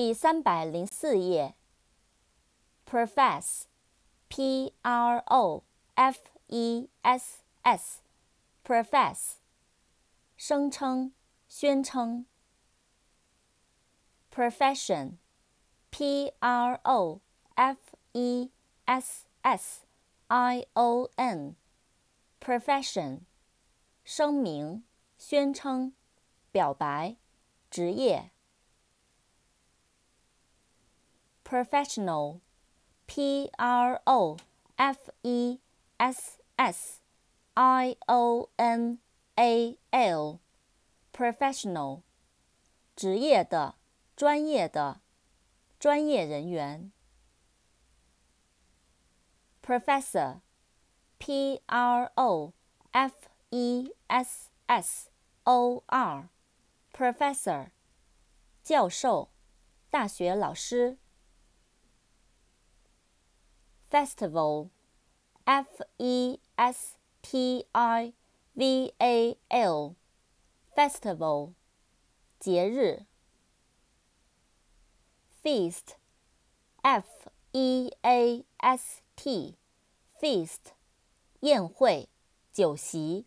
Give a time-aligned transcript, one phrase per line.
[0.00, 1.56] 第三百零四页。
[2.86, 5.64] profess，p r o
[5.96, 9.38] f e s s，profess，
[10.36, 11.12] 声称、
[11.48, 12.26] 宣称。
[14.32, 17.20] profession，p r o
[17.56, 17.78] f
[18.12, 18.52] e
[18.84, 19.80] s s
[20.28, 23.22] i o n，profession，
[24.04, 24.84] 声明、
[25.16, 25.92] 宣称、
[26.52, 27.16] 表白、
[27.68, 28.30] 职业。
[31.53, 32.41] professional,
[33.05, 34.37] p r o
[34.75, 35.59] f e
[35.97, 37.01] s s
[37.53, 38.97] i o n
[39.35, 40.39] a l,
[41.11, 42.01] professional,
[42.95, 43.75] 职业的、
[44.15, 45.01] 专业的、
[45.79, 46.91] 专业人员。
[49.61, 50.41] professor,
[51.19, 52.53] p r o
[52.91, 53.13] f
[53.51, 55.09] e s s
[55.43, 56.29] o r,
[56.91, 57.69] professor,
[58.63, 59.29] 教授、
[59.91, 60.97] 大学老师。
[63.89, 64.69] festival,
[65.45, 68.13] f e s t i
[68.53, 69.95] v a l,
[70.75, 71.53] festival,
[72.39, 73.05] 节日。
[75.43, 75.97] feast,
[76.81, 79.57] f e a s t,
[80.19, 80.73] feast,
[81.41, 82.07] 宴会、
[82.53, 83.25] 酒席。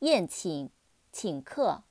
[0.00, 0.70] 宴请、
[1.10, 1.84] 请客。